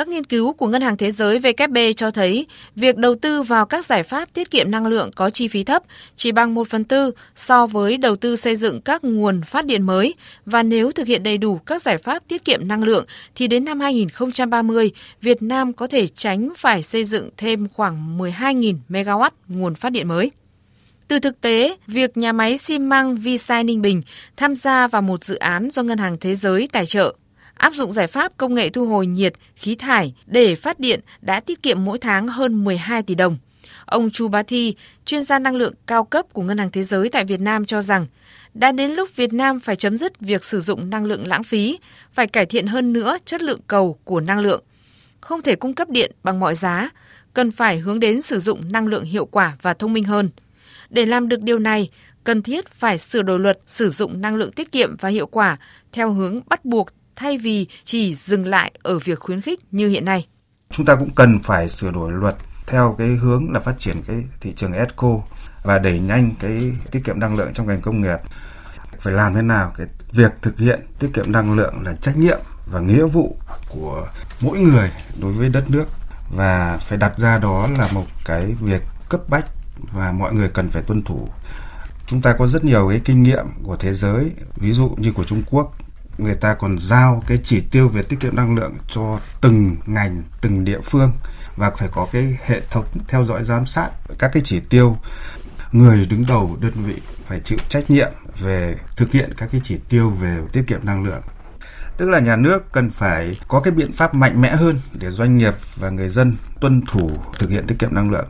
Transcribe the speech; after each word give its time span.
Các 0.00 0.08
nghiên 0.08 0.24
cứu 0.24 0.52
của 0.52 0.66
Ngân 0.66 0.82
hàng 0.82 0.96
Thế 0.96 1.10
giới 1.10 1.38
WB 1.38 1.92
cho 1.92 2.10
thấy 2.10 2.46
việc 2.76 2.96
đầu 2.96 3.14
tư 3.14 3.42
vào 3.42 3.66
các 3.66 3.86
giải 3.86 4.02
pháp 4.02 4.32
tiết 4.34 4.50
kiệm 4.50 4.70
năng 4.70 4.86
lượng 4.86 5.10
có 5.16 5.30
chi 5.30 5.48
phí 5.48 5.62
thấp, 5.62 5.82
chỉ 6.16 6.32
bằng 6.32 6.54
1 6.54 6.68
phần 6.68 6.84
tư 6.84 7.10
so 7.36 7.66
với 7.66 7.96
đầu 7.96 8.16
tư 8.16 8.36
xây 8.36 8.56
dựng 8.56 8.80
các 8.80 9.04
nguồn 9.04 9.42
phát 9.42 9.66
điện 9.66 9.82
mới. 9.82 10.14
Và 10.46 10.62
nếu 10.62 10.92
thực 10.92 11.06
hiện 11.06 11.22
đầy 11.22 11.38
đủ 11.38 11.58
các 11.66 11.82
giải 11.82 11.98
pháp 11.98 12.22
tiết 12.28 12.44
kiệm 12.44 12.68
năng 12.68 12.82
lượng, 12.82 13.04
thì 13.34 13.46
đến 13.46 13.64
năm 13.64 13.80
2030, 13.80 14.90
Việt 15.20 15.42
Nam 15.42 15.72
có 15.72 15.86
thể 15.86 16.06
tránh 16.06 16.48
phải 16.56 16.82
xây 16.82 17.04
dựng 17.04 17.30
thêm 17.36 17.68
khoảng 17.68 18.18
12.000 18.18 18.76
MW 18.88 19.30
nguồn 19.48 19.74
phát 19.74 19.90
điện 19.90 20.08
mới. 20.08 20.30
Từ 21.08 21.18
thực 21.18 21.40
tế, 21.40 21.76
việc 21.86 22.16
nhà 22.16 22.32
máy 22.32 22.56
xi 22.56 22.78
măng 22.78 23.16
Visai 23.16 23.64
Ninh 23.64 23.82
Bình 23.82 24.02
tham 24.36 24.54
gia 24.54 24.86
vào 24.86 25.02
một 25.02 25.24
dự 25.24 25.34
án 25.34 25.68
do 25.70 25.82
Ngân 25.82 25.98
hàng 25.98 26.16
Thế 26.20 26.34
giới 26.34 26.68
tài 26.72 26.86
trợ 26.86 27.14
áp 27.60 27.72
dụng 27.72 27.92
giải 27.92 28.06
pháp 28.06 28.32
công 28.36 28.54
nghệ 28.54 28.70
thu 28.70 28.86
hồi 28.86 29.06
nhiệt, 29.06 29.32
khí 29.56 29.74
thải 29.74 30.14
để 30.26 30.54
phát 30.54 30.80
điện 30.80 31.00
đã 31.20 31.40
tiết 31.40 31.62
kiệm 31.62 31.84
mỗi 31.84 31.98
tháng 31.98 32.28
hơn 32.28 32.64
12 32.64 33.02
tỷ 33.02 33.14
đồng. 33.14 33.38
Ông 33.84 34.10
Chu 34.10 34.28
Bá 34.28 34.42
Thi, 34.42 34.74
chuyên 35.04 35.22
gia 35.22 35.38
năng 35.38 35.56
lượng 35.56 35.74
cao 35.86 36.04
cấp 36.04 36.26
của 36.32 36.42
Ngân 36.42 36.58
hàng 36.58 36.70
Thế 36.70 36.82
giới 36.82 37.08
tại 37.08 37.24
Việt 37.24 37.40
Nam 37.40 37.64
cho 37.64 37.82
rằng, 37.82 38.06
đã 38.54 38.72
đến 38.72 38.90
lúc 38.90 39.16
Việt 39.16 39.32
Nam 39.32 39.60
phải 39.60 39.76
chấm 39.76 39.96
dứt 39.96 40.20
việc 40.20 40.44
sử 40.44 40.60
dụng 40.60 40.90
năng 40.90 41.04
lượng 41.04 41.26
lãng 41.26 41.42
phí, 41.42 41.78
phải 42.12 42.26
cải 42.26 42.46
thiện 42.46 42.66
hơn 42.66 42.92
nữa 42.92 43.18
chất 43.24 43.42
lượng 43.42 43.60
cầu 43.66 43.98
của 44.04 44.20
năng 44.20 44.38
lượng. 44.38 44.62
Không 45.20 45.42
thể 45.42 45.56
cung 45.56 45.74
cấp 45.74 45.90
điện 45.90 46.12
bằng 46.22 46.40
mọi 46.40 46.54
giá, 46.54 46.90
cần 47.34 47.50
phải 47.50 47.78
hướng 47.78 48.00
đến 48.00 48.22
sử 48.22 48.38
dụng 48.38 48.72
năng 48.72 48.86
lượng 48.86 49.04
hiệu 49.04 49.26
quả 49.26 49.56
và 49.62 49.74
thông 49.74 49.92
minh 49.92 50.04
hơn. 50.04 50.30
Để 50.90 51.06
làm 51.06 51.28
được 51.28 51.42
điều 51.42 51.58
này, 51.58 51.90
cần 52.24 52.42
thiết 52.42 52.68
phải 52.68 52.98
sửa 52.98 53.22
đổi 53.22 53.38
luật 53.38 53.58
sử 53.66 53.88
dụng 53.88 54.20
năng 54.20 54.36
lượng 54.36 54.52
tiết 54.52 54.72
kiệm 54.72 54.96
và 54.96 55.08
hiệu 55.08 55.26
quả 55.26 55.56
theo 55.92 56.12
hướng 56.12 56.40
bắt 56.48 56.64
buộc 56.64 56.88
thay 57.16 57.38
vì 57.38 57.66
chỉ 57.84 58.14
dừng 58.14 58.46
lại 58.46 58.72
ở 58.82 58.98
việc 58.98 59.18
khuyến 59.20 59.40
khích 59.40 59.60
như 59.70 59.88
hiện 59.88 60.04
nay. 60.04 60.26
Chúng 60.70 60.86
ta 60.86 60.94
cũng 60.94 61.10
cần 61.14 61.38
phải 61.38 61.68
sửa 61.68 61.90
đổi 61.90 62.12
luật 62.12 62.34
theo 62.66 62.94
cái 62.98 63.08
hướng 63.08 63.52
là 63.52 63.60
phát 63.60 63.74
triển 63.78 63.96
cái 64.06 64.24
thị 64.40 64.52
trường 64.56 64.72
ESCO 64.72 65.22
và 65.64 65.78
đẩy 65.78 66.00
nhanh 66.00 66.34
cái 66.40 66.72
tiết 66.90 67.00
kiệm 67.04 67.20
năng 67.20 67.36
lượng 67.36 67.50
trong 67.54 67.66
ngành 67.66 67.80
công 67.80 68.02
nghiệp. 68.02 68.18
Phải 68.98 69.12
làm 69.12 69.34
thế 69.34 69.42
nào 69.42 69.72
cái 69.76 69.86
việc 70.12 70.32
thực 70.42 70.58
hiện 70.58 70.80
tiết 70.98 71.10
kiệm 71.14 71.32
năng 71.32 71.56
lượng 71.56 71.74
là 71.84 71.94
trách 71.94 72.16
nhiệm 72.16 72.38
và 72.72 72.80
nghĩa 72.80 73.04
vụ 73.04 73.36
của 73.68 74.08
mỗi 74.40 74.58
người 74.58 74.90
đối 75.20 75.32
với 75.32 75.48
đất 75.48 75.70
nước 75.70 75.84
và 76.36 76.76
phải 76.76 76.98
đặt 76.98 77.18
ra 77.18 77.38
đó 77.38 77.68
là 77.78 77.88
một 77.92 78.06
cái 78.24 78.54
việc 78.60 78.82
cấp 79.08 79.20
bách 79.28 79.46
và 79.92 80.12
mọi 80.12 80.32
người 80.34 80.48
cần 80.48 80.70
phải 80.70 80.82
tuân 80.82 81.02
thủ. 81.02 81.28
Chúng 82.06 82.22
ta 82.22 82.32
có 82.38 82.46
rất 82.46 82.64
nhiều 82.64 82.88
cái 82.88 83.00
kinh 83.04 83.22
nghiệm 83.22 83.46
của 83.62 83.76
thế 83.76 83.94
giới, 83.94 84.30
ví 84.56 84.72
dụ 84.72 84.94
như 84.98 85.12
của 85.12 85.24
Trung 85.24 85.42
Quốc 85.50 85.74
người 86.20 86.34
ta 86.34 86.54
còn 86.54 86.78
giao 86.78 87.22
cái 87.26 87.38
chỉ 87.42 87.60
tiêu 87.70 87.88
về 87.88 88.02
tiết 88.02 88.20
kiệm 88.20 88.36
năng 88.36 88.54
lượng 88.54 88.74
cho 88.88 89.20
từng 89.40 89.76
ngành, 89.86 90.22
từng 90.40 90.64
địa 90.64 90.80
phương 90.80 91.12
và 91.56 91.70
phải 91.70 91.88
có 91.92 92.06
cái 92.12 92.38
hệ 92.46 92.60
thống 92.70 92.84
theo 93.08 93.24
dõi 93.24 93.44
giám 93.44 93.66
sát 93.66 93.90
các 94.18 94.30
cái 94.32 94.42
chỉ 94.44 94.60
tiêu. 94.60 94.96
Người 95.72 96.06
đứng 96.10 96.24
đầu 96.28 96.56
đơn 96.60 96.72
vị 96.72 96.94
phải 97.26 97.40
chịu 97.40 97.58
trách 97.68 97.90
nhiệm 97.90 98.12
về 98.38 98.76
thực 98.96 99.12
hiện 99.12 99.30
các 99.36 99.48
cái 99.52 99.60
chỉ 99.64 99.78
tiêu 99.88 100.10
về 100.10 100.38
tiết 100.52 100.62
kiệm 100.66 100.80
năng 100.82 101.04
lượng. 101.04 101.22
Tức 101.96 102.08
là 102.08 102.20
nhà 102.20 102.36
nước 102.36 102.72
cần 102.72 102.90
phải 102.90 103.38
có 103.48 103.60
cái 103.60 103.72
biện 103.72 103.92
pháp 103.92 104.14
mạnh 104.14 104.40
mẽ 104.40 104.50
hơn 104.56 104.78
để 104.92 105.10
doanh 105.10 105.36
nghiệp 105.36 105.54
và 105.76 105.90
người 105.90 106.08
dân 106.08 106.36
tuân 106.60 106.82
thủ 106.86 107.10
thực 107.38 107.50
hiện 107.50 107.66
tiết 107.66 107.78
kiệm 107.78 107.94
năng 107.94 108.10
lượng. 108.10 108.26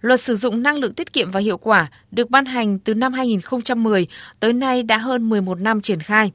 Luật 0.00 0.20
sử 0.20 0.36
dụng 0.36 0.62
năng 0.62 0.78
lượng 0.78 0.94
tiết 0.94 1.12
kiệm 1.12 1.30
và 1.30 1.40
hiệu 1.40 1.58
quả 1.58 1.90
được 2.10 2.30
ban 2.30 2.44
hành 2.44 2.78
từ 2.78 2.94
năm 2.94 3.12
2010 3.12 4.06
tới 4.40 4.52
nay 4.52 4.82
đã 4.82 4.98
hơn 4.98 5.28
11 5.28 5.60
năm 5.60 5.80
triển 5.80 6.00
khai. 6.00 6.32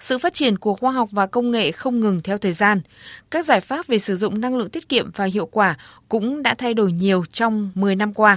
Sự 0.00 0.18
phát 0.18 0.34
triển 0.34 0.56
của 0.56 0.74
khoa 0.74 0.92
học 0.92 1.08
và 1.12 1.26
công 1.26 1.50
nghệ 1.50 1.72
không 1.72 2.00
ngừng 2.00 2.20
theo 2.20 2.38
thời 2.38 2.52
gian. 2.52 2.80
Các 3.30 3.44
giải 3.44 3.60
pháp 3.60 3.86
về 3.86 3.98
sử 3.98 4.14
dụng 4.14 4.40
năng 4.40 4.56
lượng 4.56 4.70
tiết 4.70 4.88
kiệm 4.88 5.10
và 5.10 5.24
hiệu 5.24 5.46
quả 5.46 5.76
cũng 6.08 6.42
đã 6.42 6.54
thay 6.54 6.74
đổi 6.74 6.92
nhiều 6.92 7.24
trong 7.32 7.70
10 7.74 7.96
năm 7.96 8.14
qua. 8.14 8.36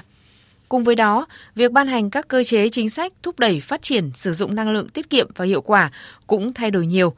Cùng 0.70 0.84
với 0.84 0.96
đó, 0.96 1.26
việc 1.56 1.72
ban 1.72 1.88
hành 1.88 2.10
các 2.10 2.28
cơ 2.28 2.44
chế 2.44 2.70
chính 2.70 2.90
sách 2.90 3.14
thúc 3.24 3.40
đẩy 3.40 3.60
phát 3.60 3.82
triển 3.82 4.12
sử 4.14 4.34
dụng 4.34 4.56
năng 4.56 4.72
lượng 4.72 4.90
tiết 4.90 5.10
kiệm 5.10 5.28
và 5.36 5.46
hiệu 5.46 5.62
quả 5.62 5.92
cũng 6.28 6.54
thay 6.54 6.72
đổi 6.72 6.86
nhiều. 6.86 7.14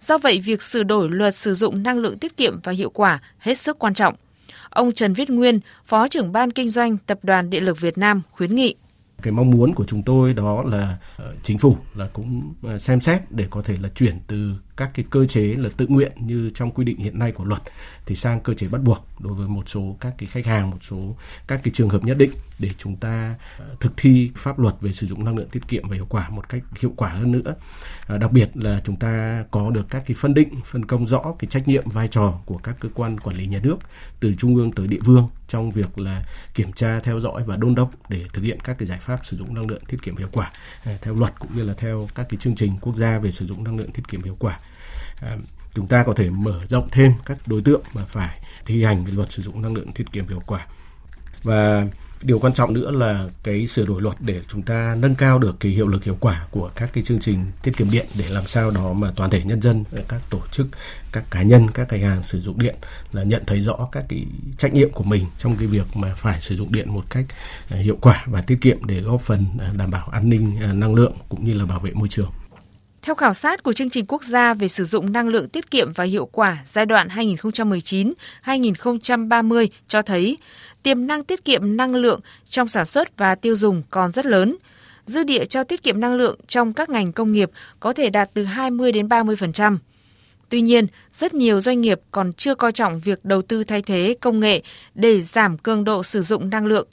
Do 0.00 0.18
vậy, 0.18 0.40
việc 0.40 0.62
sửa 0.62 0.82
đổi 0.82 1.08
luật 1.10 1.34
sử 1.34 1.54
dụng 1.54 1.82
năng 1.82 1.98
lượng 1.98 2.18
tiết 2.18 2.36
kiệm 2.36 2.60
và 2.62 2.72
hiệu 2.72 2.90
quả 2.90 3.18
hết 3.38 3.54
sức 3.54 3.78
quan 3.78 3.94
trọng. 3.94 4.14
Ông 4.70 4.92
Trần 4.92 5.12
Viết 5.12 5.30
Nguyên, 5.30 5.60
Phó 5.86 6.08
trưởng 6.08 6.32
ban 6.32 6.50
kinh 6.50 6.70
doanh 6.70 6.96
Tập 6.96 7.18
đoàn 7.22 7.50
Điện 7.50 7.64
lực 7.64 7.80
Việt 7.80 7.98
Nam 7.98 8.22
khuyến 8.30 8.54
nghị 8.54 8.74
cái 9.22 9.32
mong 9.32 9.50
muốn 9.50 9.74
của 9.74 9.84
chúng 9.84 10.02
tôi 10.02 10.34
đó 10.34 10.62
là 10.62 10.98
ờ, 11.16 11.34
chính 11.42 11.58
phủ 11.58 11.76
là 11.94 12.08
cũng 12.12 12.54
ờ, 12.62 12.78
xem 12.78 13.00
xét 13.00 13.22
để 13.30 13.46
có 13.50 13.62
thể 13.62 13.76
là 13.82 13.88
chuyển 13.88 14.18
từ 14.26 14.54
các 14.76 14.90
cái 14.94 15.04
cơ 15.10 15.26
chế 15.26 15.42
là 15.42 15.68
tự 15.76 15.86
nguyện 15.86 16.12
như 16.20 16.50
trong 16.54 16.70
quy 16.70 16.84
định 16.84 16.98
hiện 16.98 17.18
nay 17.18 17.32
của 17.32 17.44
luật 17.44 17.62
thì 18.06 18.14
sang 18.14 18.40
cơ 18.40 18.54
chế 18.54 18.66
bắt 18.72 18.82
buộc 18.82 19.06
đối 19.18 19.34
với 19.34 19.48
một 19.48 19.68
số 19.68 19.96
các 20.00 20.14
cái 20.18 20.26
khách 20.26 20.46
hàng, 20.46 20.70
một 20.70 20.78
số 20.80 21.16
các 21.46 21.60
cái 21.64 21.72
trường 21.74 21.88
hợp 21.88 22.04
nhất 22.04 22.18
định 22.18 22.30
để 22.58 22.70
chúng 22.78 22.96
ta 22.96 23.34
à, 23.58 23.64
thực 23.80 23.92
thi 23.96 24.30
pháp 24.36 24.58
luật 24.58 24.74
về 24.80 24.92
sử 24.92 25.06
dụng 25.06 25.24
năng 25.24 25.36
lượng 25.36 25.48
tiết 25.48 25.68
kiệm 25.68 25.88
và 25.88 25.94
hiệu 25.94 26.06
quả 26.08 26.28
một 26.28 26.48
cách 26.48 26.62
hiệu 26.80 26.92
quả 26.96 27.08
hơn 27.08 27.32
nữa. 27.32 27.54
À, 28.06 28.18
đặc 28.18 28.32
biệt 28.32 28.50
là 28.54 28.80
chúng 28.84 28.96
ta 28.96 29.44
có 29.50 29.70
được 29.70 29.86
các 29.90 30.02
cái 30.06 30.14
phân 30.14 30.34
định, 30.34 30.48
phân 30.64 30.84
công 30.84 31.06
rõ 31.06 31.34
cái 31.38 31.48
trách 31.50 31.68
nhiệm, 31.68 31.88
vai 31.88 32.08
trò 32.08 32.40
của 32.46 32.58
các 32.58 32.76
cơ 32.80 32.88
quan 32.94 33.20
quản 33.20 33.36
lý 33.36 33.46
nhà 33.46 33.60
nước 33.62 33.76
từ 34.20 34.34
trung 34.34 34.56
ương 34.56 34.72
tới 34.72 34.86
địa 34.86 35.00
phương 35.04 35.28
trong 35.48 35.70
việc 35.70 35.98
là 35.98 36.24
kiểm 36.54 36.72
tra, 36.72 37.00
theo 37.00 37.20
dõi 37.20 37.42
và 37.46 37.56
đôn 37.56 37.74
đốc 37.74 37.90
để 38.08 38.24
thực 38.32 38.42
hiện 38.42 38.60
các 38.64 38.78
cái 38.78 38.86
giải 38.86 38.98
pháp 39.00 39.20
sử 39.26 39.36
dụng 39.36 39.54
năng 39.54 39.66
lượng 39.66 39.84
tiết 39.88 40.02
kiệm 40.02 40.16
hiệu 40.16 40.28
quả 40.32 40.52
à, 40.84 40.92
theo 41.02 41.14
luật 41.14 41.32
cũng 41.38 41.56
như 41.56 41.64
là 41.64 41.74
theo 41.74 42.08
các 42.14 42.26
cái 42.28 42.36
chương 42.40 42.54
trình 42.54 42.72
quốc 42.80 42.96
gia 42.96 43.18
về 43.18 43.30
sử 43.30 43.46
dụng 43.46 43.64
năng 43.64 43.78
lượng 43.78 43.90
tiết 43.90 44.08
kiệm 44.08 44.22
hiệu 44.22 44.36
quả. 44.38 44.58
Ờ, 45.20 45.36
chúng 45.74 45.86
ta 45.86 46.02
có 46.02 46.14
thể 46.14 46.30
mở 46.30 46.60
rộng 46.68 46.88
thêm 46.92 47.12
các 47.26 47.38
đối 47.46 47.60
tượng 47.60 47.82
mà 47.94 48.04
phải 48.04 48.40
thi 48.66 48.84
hành 48.84 49.04
cái 49.04 49.14
luật 49.14 49.32
sử 49.32 49.42
dụng 49.42 49.62
năng 49.62 49.74
lượng 49.74 49.92
tiết 49.92 50.12
kiệm 50.12 50.28
hiệu 50.28 50.42
quả. 50.46 50.66
Và 51.42 51.86
điều 52.22 52.38
quan 52.38 52.52
trọng 52.52 52.74
nữa 52.74 52.90
là 52.90 53.28
cái 53.42 53.66
sửa 53.66 53.86
đổi 53.86 54.02
luật 54.02 54.16
để 54.20 54.40
chúng 54.48 54.62
ta 54.62 54.96
nâng 54.98 55.14
cao 55.14 55.38
được 55.38 55.56
cái 55.60 55.72
hiệu 55.72 55.88
lực 55.88 56.04
hiệu 56.04 56.16
quả 56.20 56.46
của 56.50 56.70
các 56.76 56.90
cái 56.92 57.04
chương 57.04 57.20
trình 57.20 57.46
tiết 57.62 57.76
kiệm 57.76 57.90
điện 57.90 58.06
để 58.18 58.28
làm 58.28 58.46
sao 58.46 58.70
đó 58.70 58.92
mà 58.92 59.12
toàn 59.16 59.30
thể 59.30 59.42
nhân 59.44 59.62
dân, 59.62 59.84
các 60.08 60.20
tổ 60.30 60.40
chức, 60.52 60.66
các 61.12 61.24
cá 61.30 61.42
nhân, 61.42 61.70
các 61.70 61.88
khách 61.88 62.00
hàng 62.00 62.22
sử 62.22 62.40
dụng 62.40 62.58
điện 62.58 62.74
là 63.12 63.22
nhận 63.22 63.42
thấy 63.46 63.60
rõ 63.60 63.88
các 63.92 64.04
cái 64.08 64.26
trách 64.58 64.74
nhiệm 64.74 64.92
của 64.92 65.04
mình 65.04 65.26
trong 65.38 65.56
cái 65.56 65.66
việc 65.66 65.96
mà 65.96 66.14
phải 66.16 66.40
sử 66.40 66.56
dụng 66.56 66.72
điện 66.72 66.94
một 66.94 67.04
cách 67.10 67.24
à, 67.68 67.76
hiệu 67.76 67.98
quả 68.00 68.24
và 68.26 68.42
tiết 68.42 68.58
kiệm 68.60 68.84
để 68.84 69.00
góp 69.00 69.20
phần 69.20 69.44
à, 69.58 69.72
đảm 69.76 69.90
bảo 69.90 70.08
an 70.08 70.28
ninh 70.28 70.56
à, 70.62 70.72
năng 70.72 70.94
lượng 70.94 71.12
cũng 71.28 71.44
như 71.44 71.54
là 71.54 71.66
bảo 71.66 71.80
vệ 71.80 71.90
môi 71.90 72.08
trường 72.08 72.30
theo 73.06 73.14
khảo 73.14 73.34
sát 73.34 73.62
của 73.62 73.72
chương 73.72 73.90
trình 73.90 74.04
quốc 74.08 74.24
gia 74.24 74.54
về 74.54 74.68
sử 74.68 74.84
dụng 74.84 75.12
năng 75.12 75.28
lượng 75.28 75.48
tiết 75.48 75.70
kiệm 75.70 75.92
và 75.92 76.04
hiệu 76.04 76.26
quả 76.26 76.58
giai 76.64 76.86
đoạn 76.86 77.08
2019-2030 77.08 79.66
cho 79.88 80.02
thấy 80.02 80.36
tiềm 80.82 81.06
năng 81.06 81.24
tiết 81.24 81.44
kiệm 81.44 81.76
năng 81.76 81.94
lượng 81.94 82.20
trong 82.44 82.68
sản 82.68 82.84
xuất 82.84 83.18
và 83.18 83.34
tiêu 83.34 83.56
dùng 83.56 83.82
còn 83.90 84.12
rất 84.12 84.26
lớn. 84.26 84.56
Dư 85.06 85.22
địa 85.22 85.44
cho 85.44 85.64
tiết 85.64 85.82
kiệm 85.82 86.00
năng 86.00 86.14
lượng 86.14 86.38
trong 86.46 86.72
các 86.72 86.88
ngành 86.88 87.12
công 87.12 87.32
nghiệp 87.32 87.50
có 87.80 87.92
thể 87.92 88.10
đạt 88.10 88.30
từ 88.34 88.44
20 88.44 88.92
đến 88.92 89.08
30%. 89.08 89.78
Tuy 90.48 90.60
nhiên, 90.60 90.86
rất 91.12 91.34
nhiều 91.34 91.60
doanh 91.60 91.80
nghiệp 91.80 92.00
còn 92.10 92.32
chưa 92.32 92.54
coi 92.54 92.72
trọng 92.72 93.00
việc 93.00 93.24
đầu 93.24 93.42
tư 93.42 93.64
thay 93.64 93.82
thế 93.82 94.14
công 94.20 94.40
nghệ 94.40 94.62
để 94.94 95.20
giảm 95.20 95.58
cường 95.58 95.84
độ 95.84 96.02
sử 96.02 96.22
dụng 96.22 96.50
năng 96.50 96.66
lượng. 96.66 96.88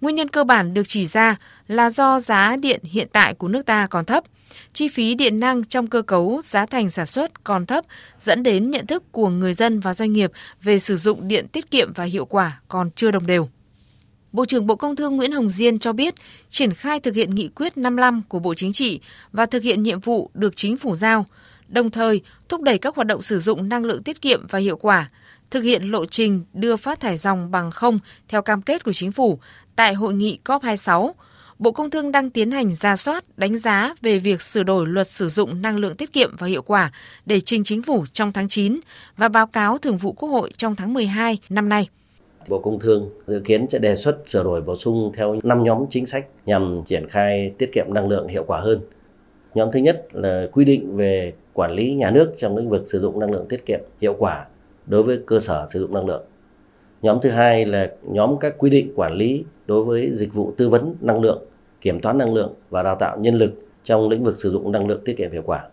Nguyên 0.00 0.14
nhân 0.14 0.28
cơ 0.28 0.44
bản 0.44 0.74
được 0.74 0.82
chỉ 0.86 1.06
ra 1.06 1.36
là 1.68 1.90
do 1.90 2.20
giá 2.20 2.56
điện 2.56 2.80
hiện 2.82 3.08
tại 3.12 3.34
của 3.34 3.48
nước 3.48 3.66
ta 3.66 3.86
còn 3.90 4.04
thấp– 4.04 4.24
chi 4.72 4.88
phí 4.88 5.14
điện 5.14 5.40
năng 5.40 5.64
trong 5.64 5.86
cơ 5.86 6.02
cấu 6.02 6.40
giá 6.44 6.66
thành 6.66 6.90
sản 6.90 7.06
xuất 7.06 7.44
còn 7.44 7.66
thấp 7.66 7.84
dẫn 8.20 8.42
đến 8.42 8.70
nhận 8.70 8.86
thức 8.86 9.12
của 9.12 9.28
người 9.28 9.52
dân 9.52 9.80
và 9.80 9.94
doanh 9.94 10.12
nghiệp 10.12 10.32
về 10.62 10.78
sử 10.78 10.96
dụng 10.96 11.28
điện 11.28 11.48
tiết 11.48 11.70
kiệm 11.70 11.92
và 11.92 12.04
hiệu 12.04 12.24
quả 12.24 12.60
còn 12.68 12.90
chưa 12.90 13.10
đồng 13.10 13.26
đều. 13.26 13.48
Bộ 14.32 14.44
trưởng 14.44 14.66
Bộ 14.66 14.76
Công 14.76 14.96
Thương 14.96 15.16
Nguyễn 15.16 15.32
Hồng 15.32 15.48
Diên 15.48 15.78
cho 15.78 15.92
biết, 15.92 16.14
triển 16.48 16.74
khai 16.74 17.00
thực 17.00 17.14
hiện 17.14 17.34
nghị 17.34 17.48
quyết 17.48 17.76
55 17.76 18.22
của 18.28 18.38
Bộ 18.38 18.54
Chính 18.54 18.72
trị 18.72 19.00
và 19.32 19.46
thực 19.46 19.62
hiện 19.62 19.82
nhiệm 19.82 20.00
vụ 20.00 20.30
được 20.34 20.56
chính 20.56 20.76
phủ 20.76 20.96
giao, 20.96 21.26
đồng 21.68 21.90
thời 21.90 22.20
thúc 22.48 22.62
đẩy 22.62 22.78
các 22.78 22.96
hoạt 22.96 23.06
động 23.06 23.22
sử 23.22 23.38
dụng 23.38 23.68
năng 23.68 23.84
lượng 23.84 24.02
tiết 24.02 24.20
kiệm 24.20 24.46
và 24.46 24.58
hiệu 24.58 24.76
quả, 24.76 25.08
thực 25.50 25.60
hiện 25.60 25.82
lộ 25.82 26.04
trình 26.04 26.44
đưa 26.52 26.76
phát 26.76 27.00
thải 27.00 27.16
dòng 27.16 27.50
bằng 27.50 27.70
không 27.70 27.98
theo 28.28 28.42
cam 28.42 28.62
kết 28.62 28.84
của 28.84 28.92
chính 28.92 29.12
phủ 29.12 29.38
tại 29.76 29.94
hội 29.94 30.14
nghị 30.14 30.38
COP26 30.44 31.12
Bộ 31.58 31.72
Công 31.72 31.90
Thương 31.90 32.12
đang 32.12 32.30
tiến 32.30 32.50
hành 32.50 32.70
ra 32.70 32.96
soát, 32.96 33.24
đánh 33.36 33.58
giá 33.58 33.94
về 34.02 34.18
việc 34.18 34.42
sửa 34.42 34.62
đổi 34.62 34.86
luật 34.86 35.08
sử 35.08 35.28
dụng 35.28 35.62
năng 35.62 35.76
lượng 35.76 35.96
tiết 35.96 36.12
kiệm 36.12 36.36
và 36.38 36.46
hiệu 36.46 36.62
quả 36.62 36.92
để 37.26 37.40
trình 37.40 37.64
chính 37.64 37.82
phủ 37.82 38.04
trong 38.12 38.32
tháng 38.32 38.48
9 38.48 38.76
và 39.16 39.28
báo 39.28 39.46
cáo 39.46 39.78
Thường 39.78 39.96
vụ 39.96 40.12
Quốc 40.12 40.28
hội 40.28 40.50
trong 40.56 40.76
tháng 40.76 40.94
12 40.94 41.38
năm 41.48 41.68
nay. 41.68 41.88
Bộ 42.48 42.58
Công 42.58 42.78
Thương 42.78 43.10
dự 43.26 43.40
kiến 43.40 43.68
sẽ 43.68 43.78
đề 43.78 43.94
xuất 43.94 44.18
sửa 44.26 44.44
đổi 44.44 44.62
bổ 44.62 44.76
sung 44.76 45.12
theo 45.16 45.36
5 45.42 45.64
nhóm 45.64 45.84
chính 45.90 46.06
sách 46.06 46.26
nhằm 46.46 46.82
triển 46.86 47.08
khai 47.08 47.52
tiết 47.58 47.72
kiệm 47.72 47.86
năng 47.88 48.08
lượng 48.08 48.28
hiệu 48.28 48.44
quả 48.46 48.60
hơn. 48.60 48.80
Nhóm 49.54 49.68
thứ 49.72 49.80
nhất 49.80 50.06
là 50.12 50.46
quy 50.52 50.64
định 50.64 50.96
về 50.96 51.32
quản 51.52 51.72
lý 51.72 51.94
nhà 51.94 52.10
nước 52.10 52.34
trong 52.38 52.56
lĩnh 52.56 52.70
vực 52.70 52.84
sử 52.86 53.00
dụng 53.00 53.20
năng 53.20 53.30
lượng 53.30 53.46
tiết 53.48 53.66
kiệm 53.66 53.80
hiệu 54.00 54.14
quả 54.18 54.46
đối 54.86 55.02
với 55.02 55.20
cơ 55.26 55.38
sở 55.38 55.66
sử 55.70 55.80
dụng 55.80 55.94
năng 55.94 56.06
lượng. 56.06 56.24
Nhóm 57.02 57.18
thứ 57.22 57.30
hai 57.30 57.66
là 57.66 57.90
nhóm 58.02 58.38
các 58.40 58.54
quy 58.58 58.70
định 58.70 58.92
quản 58.96 59.12
lý 59.12 59.44
đối 59.66 59.84
với 59.84 60.10
dịch 60.14 60.34
vụ 60.34 60.52
tư 60.56 60.68
vấn 60.68 60.94
năng 61.00 61.20
lượng, 61.20 61.44
kiểm 61.80 62.00
toán 62.00 62.18
năng 62.18 62.34
lượng 62.34 62.54
và 62.70 62.82
đào 62.82 62.96
tạo 62.96 63.18
nhân 63.18 63.34
lực 63.34 63.52
trong 63.84 64.08
lĩnh 64.08 64.24
vực 64.24 64.36
sử 64.38 64.50
dụng 64.50 64.72
năng 64.72 64.86
lượng 64.86 65.00
tiết 65.04 65.16
kiệm 65.16 65.32
hiệu 65.32 65.42
quả. 65.46 65.68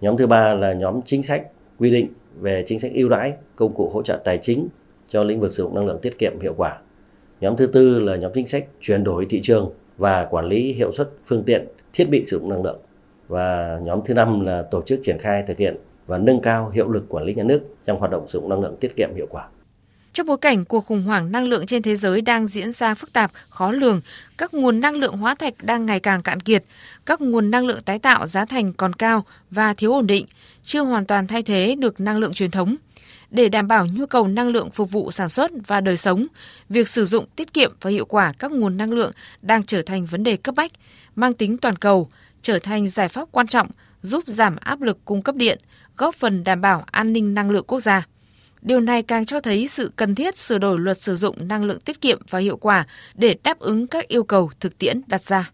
Nhóm 0.00 0.16
thứ 0.16 0.26
ba 0.26 0.54
là 0.54 0.72
nhóm 0.72 1.00
chính 1.04 1.22
sách 1.22 1.42
quy 1.78 1.90
định 1.90 2.08
về 2.40 2.62
chính 2.66 2.78
sách 2.78 2.92
ưu 2.94 3.08
đãi, 3.08 3.32
công 3.56 3.74
cụ 3.74 3.90
hỗ 3.92 4.02
trợ 4.02 4.20
tài 4.24 4.38
chính 4.38 4.68
cho 5.08 5.24
lĩnh 5.24 5.40
vực 5.40 5.52
sử 5.52 5.62
dụng 5.62 5.74
năng 5.74 5.86
lượng 5.86 5.98
tiết 6.02 6.18
kiệm 6.18 6.32
hiệu 6.40 6.54
quả. 6.56 6.78
Nhóm 7.40 7.56
thứ 7.56 7.66
tư 7.66 8.00
là 8.00 8.16
nhóm 8.16 8.32
chính 8.34 8.46
sách 8.46 8.66
chuyển 8.80 9.04
đổi 9.04 9.26
thị 9.30 9.40
trường 9.42 9.72
và 9.98 10.24
quản 10.24 10.46
lý 10.46 10.72
hiệu 10.72 10.92
suất 10.92 11.10
phương 11.24 11.42
tiện, 11.42 11.66
thiết 11.92 12.04
bị 12.10 12.24
sử 12.24 12.38
dụng 12.38 12.48
năng 12.48 12.62
lượng. 12.62 12.78
Và 13.28 13.78
nhóm 13.82 14.00
thứ 14.04 14.14
năm 14.14 14.40
là 14.40 14.62
tổ 14.62 14.82
chức 14.82 15.00
triển 15.02 15.18
khai 15.18 15.44
thực 15.46 15.58
hiện 15.58 15.76
và 16.06 16.18
nâng 16.18 16.40
cao 16.40 16.70
hiệu 16.70 16.88
lực 16.88 17.04
quản 17.08 17.24
lý 17.24 17.34
nhà 17.34 17.42
nước 17.42 17.60
trong 17.84 17.98
hoạt 17.98 18.10
động 18.10 18.28
sử 18.28 18.40
dụng 18.40 18.48
năng 18.48 18.60
lượng 18.60 18.76
tiết 18.80 18.96
kiệm 18.96 19.14
hiệu 19.14 19.26
quả. 19.30 19.48
Trong 20.16 20.26
bối 20.26 20.36
cảnh 20.38 20.64
cuộc 20.64 20.80
khủng 20.80 21.02
hoảng 21.02 21.32
năng 21.32 21.44
lượng 21.44 21.66
trên 21.66 21.82
thế 21.82 21.96
giới 21.96 22.20
đang 22.20 22.46
diễn 22.46 22.72
ra 22.72 22.94
phức 22.94 23.12
tạp, 23.12 23.32
khó 23.48 23.72
lường, 23.72 24.00
các 24.38 24.54
nguồn 24.54 24.80
năng 24.80 24.94
lượng 24.94 25.16
hóa 25.16 25.34
thạch 25.34 25.54
đang 25.62 25.86
ngày 25.86 26.00
càng 26.00 26.22
cạn 26.22 26.40
kiệt, 26.40 26.64
các 27.06 27.20
nguồn 27.20 27.50
năng 27.50 27.66
lượng 27.66 27.82
tái 27.82 27.98
tạo 27.98 28.26
giá 28.26 28.44
thành 28.44 28.72
còn 28.72 28.92
cao 28.92 29.24
và 29.50 29.74
thiếu 29.74 29.92
ổn 29.92 30.06
định, 30.06 30.26
chưa 30.62 30.80
hoàn 30.80 31.06
toàn 31.06 31.26
thay 31.26 31.42
thế 31.42 31.76
được 31.78 32.00
năng 32.00 32.18
lượng 32.18 32.32
truyền 32.32 32.50
thống. 32.50 32.76
Để 33.30 33.48
đảm 33.48 33.68
bảo 33.68 33.86
nhu 33.86 34.06
cầu 34.06 34.28
năng 34.28 34.48
lượng 34.48 34.70
phục 34.70 34.90
vụ 34.90 35.10
sản 35.10 35.28
xuất 35.28 35.50
và 35.66 35.80
đời 35.80 35.96
sống, 35.96 36.26
việc 36.68 36.88
sử 36.88 37.04
dụng 37.06 37.26
tiết 37.36 37.52
kiệm 37.52 37.72
và 37.80 37.90
hiệu 37.90 38.04
quả 38.04 38.32
các 38.38 38.52
nguồn 38.52 38.76
năng 38.76 38.92
lượng 38.92 39.12
đang 39.42 39.62
trở 39.62 39.82
thành 39.82 40.06
vấn 40.06 40.24
đề 40.24 40.36
cấp 40.36 40.54
bách, 40.54 40.72
mang 41.16 41.34
tính 41.34 41.58
toàn 41.58 41.76
cầu, 41.76 42.08
trở 42.42 42.58
thành 42.58 42.88
giải 42.88 43.08
pháp 43.08 43.28
quan 43.32 43.46
trọng 43.46 43.68
giúp 44.02 44.24
giảm 44.26 44.56
áp 44.56 44.80
lực 44.80 44.98
cung 45.04 45.22
cấp 45.22 45.34
điện, 45.34 45.58
góp 45.96 46.14
phần 46.14 46.44
đảm 46.44 46.60
bảo 46.60 46.84
an 46.90 47.12
ninh 47.12 47.34
năng 47.34 47.50
lượng 47.50 47.64
quốc 47.66 47.80
gia. 47.80 48.06
Điều 48.66 48.80
này 48.80 49.02
càng 49.02 49.24
cho 49.24 49.40
thấy 49.40 49.68
sự 49.68 49.90
cần 49.96 50.14
thiết 50.14 50.38
sửa 50.38 50.58
đổi 50.58 50.78
luật 50.78 50.98
sử 50.98 51.16
dụng 51.16 51.48
năng 51.48 51.64
lượng 51.64 51.80
tiết 51.80 52.00
kiệm 52.00 52.20
và 52.30 52.38
hiệu 52.38 52.56
quả 52.56 52.86
để 53.14 53.36
đáp 53.44 53.58
ứng 53.58 53.86
các 53.86 54.08
yêu 54.08 54.24
cầu 54.24 54.50
thực 54.60 54.78
tiễn 54.78 55.00
đặt 55.06 55.22
ra. 55.22 55.50